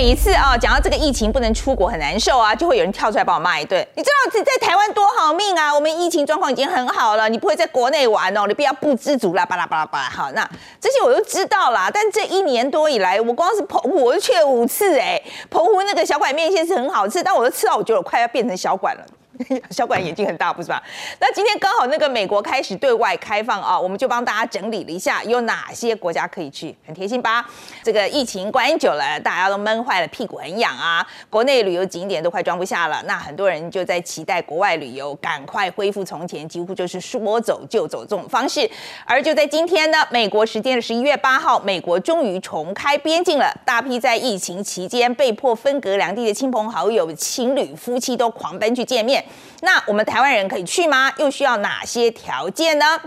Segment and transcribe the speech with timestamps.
[0.00, 3.84] 每一次啊，讲到这个疫情不能出国很难受啊，就会有人跳出来把我骂一顿。
[3.96, 5.74] 你知道自己在台湾多好命啊？
[5.74, 10.08] 我们疫情状况已经很好了，你不会在国内玩哦，你不要不知足啦，巴拉巴拉巴拉。
[10.08, 10.48] 好，那
[10.80, 11.90] 这些我都知道啦。
[11.92, 15.20] 但这一年多以来，我光是澎湖我就去了五次哎，
[15.50, 19.04] 澎湖那个小馆面线是很好吃，但我都吃到我觉得我快要变成小馆了。
[19.70, 20.82] 小管眼睛很大，不是吧？
[21.20, 27.48] 那今天刚好那个美国开始对外开放啊，我们就帮大家整理了一下有哪些国家可以去，很贴心吧？
[27.82, 33.02] 这个疫情关久了，大家都闷坏了，屁股很痒啊，国内旅游景点都快装不下了。
[33.06, 38.68] 那很多人就在期待国外旅游赶快恢复从前，几乎就是说走就走这种方式。
[39.04, 49.24] 而就在今天呢，美国时间的十一月八号，美国终于重开边境了，大批在疫情期间被迫分隔两地的亲朋好友、情侣、夫妻都狂奔去见面。
[49.62, 51.12] 那我们台湾人可以去吗？
[51.18, 53.00] 又需要哪些条件呢？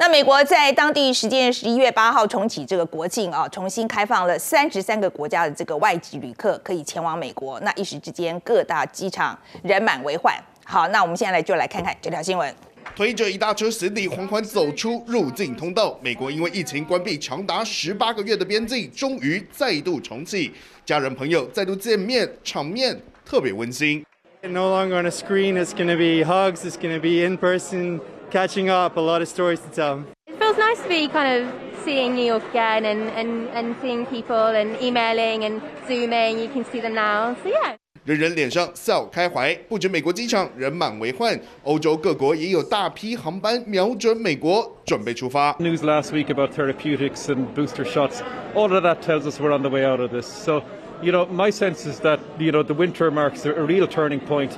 [0.00, 7.58] 那美国在当地时间十一月八号重启这个国境啊，重新开放了三十三个国家的这个外籍旅客可以前往美国。
[7.60, 10.32] 那一时之间各大机场人满为患。
[10.64, 12.54] 好，那我们现在来就来看看这条新闻。
[12.94, 20.52] 推着一大车行李缓缓走出入境通道，美国因为疫情关闭长达十八个月的边境，终于再度重启，
[20.86, 24.04] 家人朋友再度见面，场面特别温馨。
[24.43, 28.01] No longer on a screen, it's going to be hugs, it's going to be in person,
[28.29, 30.03] catching up, a lot of stories to tell.
[30.27, 31.53] It feels nice to be kind of
[31.85, 36.65] seeing New York again and, and, and seeing people and emailing and zooming, you can
[36.65, 37.75] see them now, so yeah.
[38.05, 45.53] 人人脸上笑开怀，不止美国机场人满为患，欧洲各国也有大批航班瞄准美国，准备出发。
[45.53, 48.21] News last week about therapeutics and booster shots,
[48.53, 50.25] all of that tells us we're on the way out of this.
[50.25, 50.63] So
[51.01, 54.51] You know, my sense is that you know the winter marks a real turning point,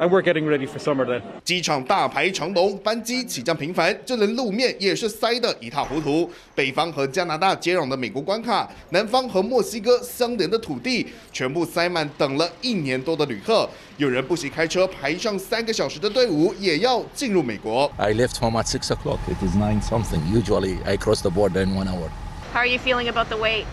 [0.00, 1.04] and we're getting ready for summer.
[1.06, 6.28] Then，机场大排长龙，班机起降频繁，就连路面也是塞得一塌糊涂。
[6.56, 13.70] 北方和加拿大接壤的美国关卡，南方和墨西哥相连的土地，全部塞满等了一年多的旅客。
[13.96, 17.88] 有人不惜开车排上三个小时的队伍，也要进入美国。
[17.96, 19.18] I left home at six o'clock.
[19.28, 20.20] It is nine something.
[20.34, 22.10] Usually, I cross the border in one hour.
[22.52, 23.66] How are you feeling about the wait?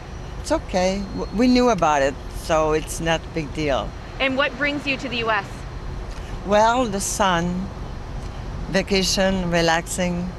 [0.44, 1.02] It's okay.
[1.35, 2.13] We knew about it,
[2.46, 3.88] so it's not a big deal.
[4.19, 5.46] And what brings you to the U.S.?
[6.47, 7.68] Well, the sun,
[8.72, 10.30] vacation, relaxing,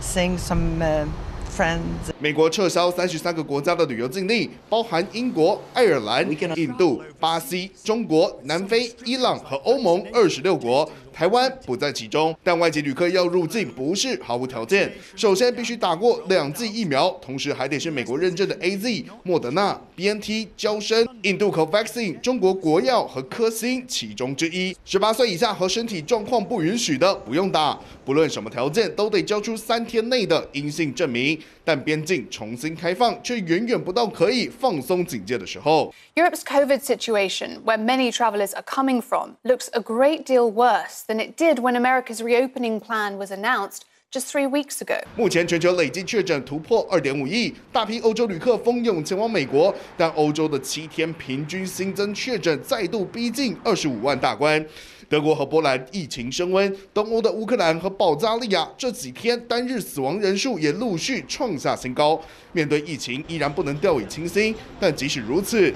[0.00, 1.06] seeing some uh,
[1.50, 2.12] friends.
[2.18, 10.90] 美国撤销三十三个国家的旅游禁令，包含英国、爱尔兰、印度、巴西、中国、南非、伊朗和欧盟二十六国。
[11.15, 24.75] 台湾不在其中，但外籍旅客要入境不是毫无条件，首先必须打过两剂疫苗，同时还得是美国认证的 AZ、莫德纳、BNT、交生、印度 COVAXIN、中国国药和科兴其中之一。
[24.83, 31.39] 十八岁以下和身体状况不允许的不用打，不论什么条件都得交出三天内的阴性证明。
[31.67, 35.91] 但边境重新开放，却远远不到可以放松警戒的时候。
[36.13, 41.35] Europe's COVID situation, where many travelers are coming from, looks a great deal worse than it
[41.37, 44.95] did when America's reopening plan was announced just three weeks ago.
[45.17, 54.65] 目前全球累计确诊突破二点五亿，大批欧洲旅客蜂拥前往美国，但欧洲的七天平均新增确诊再度逼近二十五万大关。
[55.07, 62.19] 德国和波兰疫情升温，东欧的乌克兰和保加利亚这几天单日死亡人数也陆续创下新高。
[62.53, 64.55] 面对疫情，依然不能掉以轻心。
[64.79, 65.71] 但即使如此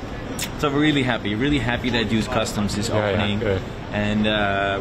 [0.59, 2.27] ，So we're really happy, really happy that U.S.
[2.27, 3.39] Customs is opening,
[3.92, 4.24] and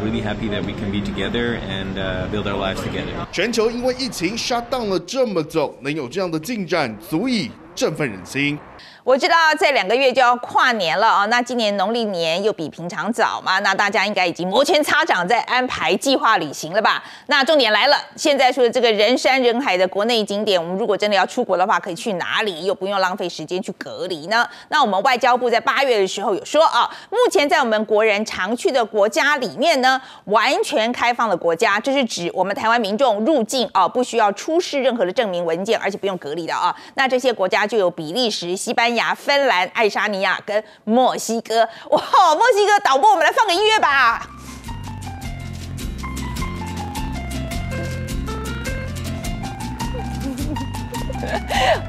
[0.04, 1.96] really happy that we can be together and
[2.32, 3.14] build our lives together.
[3.32, 8.58] 全球因为疫情 shut down 了这么久，能有这样的进展，足以振奋人心。
[9.05, 17.03] 我知道这两个月就要跨年了啊，那今年农历年又比平常早嘛，那大家应该已经摩拳擦掌在安排计划旅行了吧？
[17.27, 22.65] 那重点来了，现在说的这个人山人海的国内景点，我们如果真的要出国的话，可以去哪里？
[22.65, 24.49] 又不用浪费时间去隔离呢？
[24.69, 36.75] 那我们外交部在八月的时候有说啊，目前在我们国人常去的国家里面呢，完全开放的国家，这是指我们台湾民众入境啊，不需要出示任何的证明文件，而且不用隔离的啊。
[36.95, 39.15] 那这些国家就有比利时、西班牙。
[39.15, 42.01] 芬兰、爱沙尼亚跟墨西哥，哇！
[42.35, 44.29] 墨西哥导播，我们来放个音乐吧。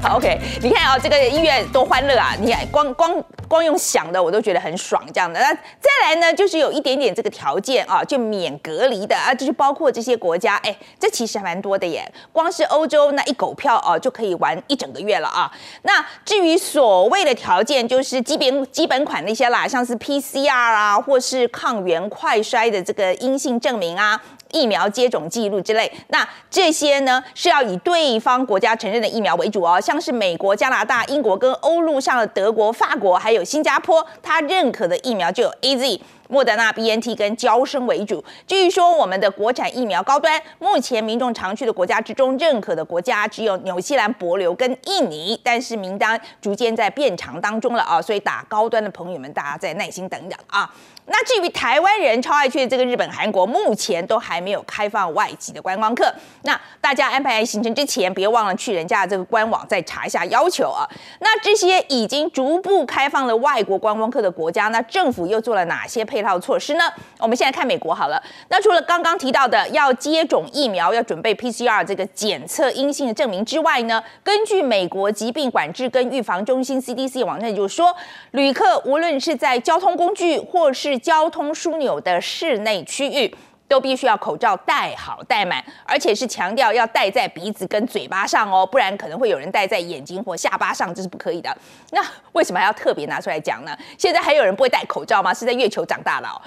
[0.00, 2.34] 好，OK，你看啊、哦，这个音乐多欢乐啊！
[2.40, 5.40] 你看，光光光用想的，我都觉得很爽，这样的。
[5.40, 12.08] 那再来呢，就是有一点点这个条件啊，就免隔离的啊，就是包括这些国家，哎，这其实还蛮多的耶。
[12.32, 15.50] 光是欧洲那一狗票啊，就可以玩一整个月了啊。
[15.82, 24.22] 那至于所谓的条件，就是基本基本款那些啦，像是 PCR 啊，或是抗原快筛的这个阴性证明啊。
[24.52, 25.90] 疫苗接种记录之类。
[26.08, 36.00] 那这些呢是要以对方国家承认的疫苗为主哦，像是美国、加拿大、英国跟欧陆上的德国、法国，还有新加坡，他认可的疫苗就有 AZ。
[36.30, 38.24] 莫德纳、BNT 跟娇生为主。
[38.46, 50.72] 至于说我们的国产疫苗高端，目前民众常去的国家之中，认可的国家只有纽西兰、帛琉跟印尼，但是名单逐渐在变长当中了啊，所以打高端的朋友们，大家再耐心等等啊。
[51.12, 56.14] 那至于台湾人超爱去的这个日本、韩国，目前都还没有开放外籍的观光客。
[56.42, 60.86] 那大家安排行程之前，别忘了去人家的这个官网再查一下要求啊。
[61.18, 66.84] 那这些已经逐步开放了外国观光客的国家，那政府又做了哪些配套措施呢？
[67.18, 68.22] 我们现在看美国好了。
[68.48, 77.94] 那除了刚刚提到的要接种疫苗、要准备 PCR 这个检测阴性的证明之外呢，根据美国疾病管制跟预防中心 CDC 网站就说，
[78.32, 83.34] 旅客无论是在交通工具或是交通枢纽的室内区域，
[83.70, 91.56] 都必须要口罩戴好戴满，而且是强调要戴在鼻子跟嘴巴上哦，不然可能会有人戴在眼睛或下巴上，这是不可以的。
[91.92, 93.70] 那为什么还要特别拿出来讲呢？
[93.96, 95.32] 现在还有人不会戴口罩吗？
[95.32, 96.42] 是在月球长大了。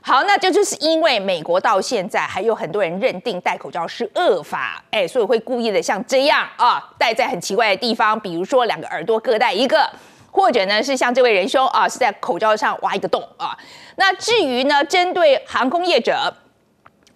[0.00, 9.90] 好，那这就是因为美国到现在还有很多人认定戴口罩是恶法，哎，所以会故意的像这样啊，戴在很奇怪的地方，比如说两个耳朵各戴一个。
[10.32, 13.50] 或者呢，是像这位仁兄啊，是在口罩上挖一个洞啊。
[13.96, 16.32] 那至于呢，针对航空业者，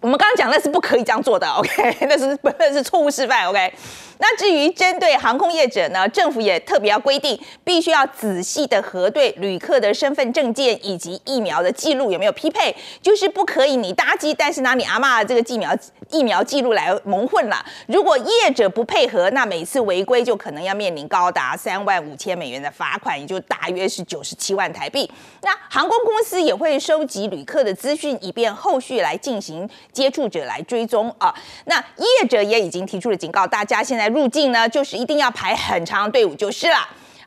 [0.01, 1.97] 我们刚刚讲那是不可以这样做的，OK？
[2.07, 3.73] 那是那是错误示范，OK？
[4.17, 15.77] 那至于针对航空业者呢，政府也特别要规定，必须要仔细的核对旅客的身份证件以及疫苗的记录有没有匹配，就是不可以你搭机，但是拿你阿嬷的这个疫苗
[16.11, 17.65] 疫苗记录来蒙混了。
[17.87, 25.11] 如果业者不配合，那每次违规就可能要面临高达三万五千美元的罚款，也就大约是九十七万台币。
[25.41, 31.35] 那航空公司也会收集旅客的资讯，以便后续来进行接触者来追踪啊。
[31.65, 34.04] 那业者也已经提出了警告，大家现在。
[34.09, 36.77] 入境呢，就是一定要排很长队伍就是了。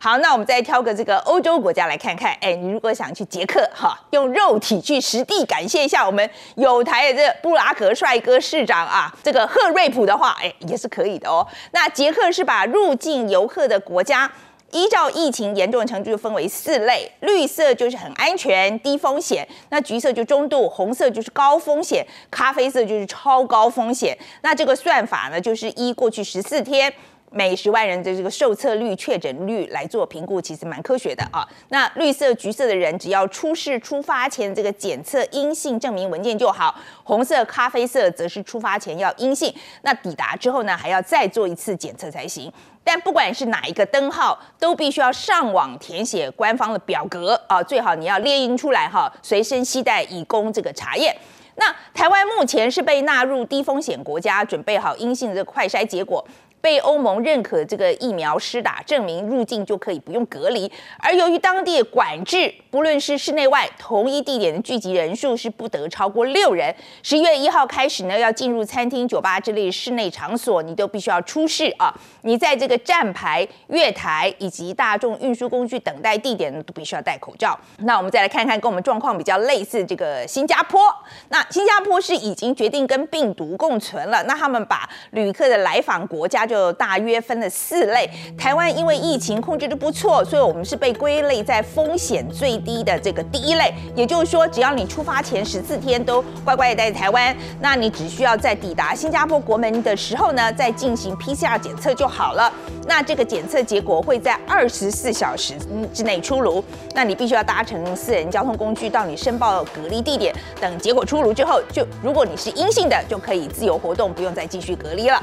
[0.01, 2.33] 好，那我们再挑个这个欧洲国家来看看。
[2.41, 11.45] 哎，你如果想去捷克哈，用肉体去实地感谢一下我们有台的这布拉格帅哥市长啊，这个赫瑞普的话，哎，也是可以的哦。
[11.73, 14.31] 那捷克是把入境游客的国家
[14.73, 24.17] 依照疫情严重的程度分为四类，绿色就是很安全、低风险，那橘色就中度，红色就是高风险，咖啡色就是超高风险。
[24.43, 26.93] 那这个算法呢，就是依过去十四天
[27.31, 31.47] 每十万人的这个受测率、确诊率来做评估，其实蛮科学的啊。
[31.69, 42.53] 那绿色、橘色的人只要出示出发前这个检测阴性证明文件就好，红色、咖啡色则是出发前要阴性，那抵达之后呢，还要再做一次检测才行。
[42.83, 51.15] 但不管是哪一个灯号，都必须要上网填写官方的表格啊，最好你要列印出来哈，随身携带以供这个查验。
[51.57, 56.25] 那台湾目前是被纳入低风险国家，准备好阴性的这个快筛结果。
[56.61, 66.75] 被欧盟认可这个疫苗施打证明入境就可以不用隔离，而由于当地管制，不论是室内外同一地点的聚集人数是不得超过六人。
[67.03, 71.95] 十一月一号开始呢，要进入餐厅、酒吧之类室内场所，你都必须要出示啊。
[72.23, 77.57] 你在这个站牌、月台以及大众运输工具等待地点都必须要戴口罩。
[77.79, 80.81] 那我们再来看看跟我们状况比较类似这个新加坡。
[81.29, 86.48] 那新加坡是已经决定跟病毒共存了，那他们把旅客的来访国家。
[86.49, 93.73] 就大约分了四类，台湾因为疫情控制得不错，所以我们是被归类在风险最低的这个第一类。
[93.95, 102.51] 也就是说，只要你出发前十四天都乖乖的待在台湾，那你只需要在抵达新加坡国门的时候呢，再进行 PCR 检测就好了。
[102.87, 105.53] 那这个检测结果会在二十四小时
[105.93, 106.65] 之内出炉。
[106.95, 115.23] 那你必须要搭乘私人交通工具到你申报隔离地点，等结果出炉之后，就如果你是阴性的，就可以自由活动，不用再继续隔离了。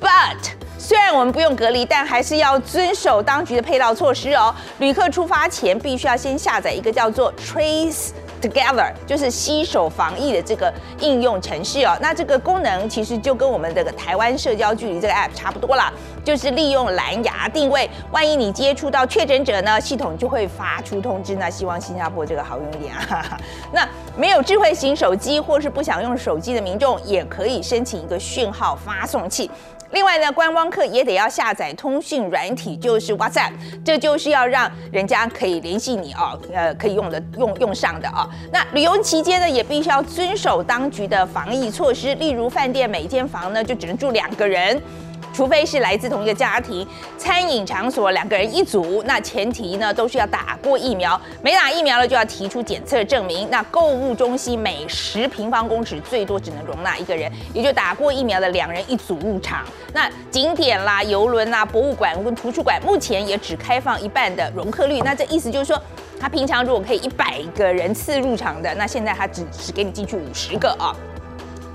[0.00, 4.54] But 虽然我们不用隔离，但还是要遵守当局的配套措施哦。
[4.78, 8.10] 旅客出发前必须要先下载一个叫做 Trace
[8.40, 11.96] Together，就是携手防疫的这个应用程式哦。
[12.00, 21.34] 那这个功能其实就跟我们这个台湾社交距离这个 App 差不多啦，就是利用蓝牙定位，万一你接触到确诊者呢，系统就会发出通知。
[21.34, 23.40] 那希望新加坡这个好用一点啊。
[23.72, 29.50] 那没有智慧型手机或是不想用手机的民众，也可以申请一个讯号发送器。
[29.96, 44.78] 另外呢，观光客也得要下载通讯软体，就是 WhatsApp，这就是要让人家可以联系你哦，呃，可以用的用用上的啊、那旅游期间呢，也必须要遵守当局的防疫措施，例如饭店每间房呢就只能住两个人。
[45.36, 46.86] 除非是来自同一个家庭，
[47.18, 53.46] 餐饮场所两个人一组，那前提呢都是要打过疫苗，没打疫苗了就要提出检测证明。
[53.50, 59.62] 那购物中心每十平方公尺最多只能容纳一个人，也就打过疫苗的两人一组入场。
[59.92, 65.78] 那景点啦、游轮啦、博物馆跟图书馆目前也只开放一半的容客率，那这意思就是说。
[66.18, 70.96] 他平常如果可以一百个人次入场的，那现在他只只给你进去五十个啊。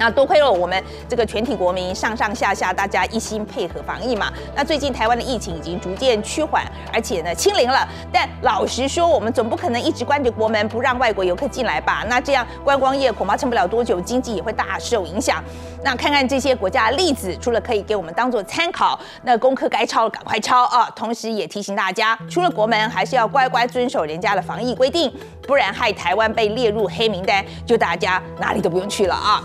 [0.01, 4.33] 那多亏了我们这个全体国民上上下下大家一心配合防疫嘛。
[4.55, 7.87] 那最近台湾的疫情已经逐渐趋缓，而且呢清零了。
[8.11, 12.03] 但老实说，我们总不可能一直关着国门不让外国游客进来吧？
[12.07, 15.43] 那这样观光业恐怕撑不了多久，经济也会大受影响。
[15.83, 20.89] 那看看这些国家的例子，除了可以给我们当做参考，那功课该抄赶快抄啊！
[20.95, 25.11] 同时也提醒大家，出了国门还是要乖乖遵守人家的防疫规定，
[25.47, 29.43] 不然害台湾被列入黑名单，就大家哪里都不用去了啊！